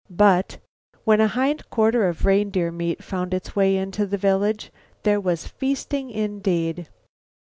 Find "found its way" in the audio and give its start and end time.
3.03-3.77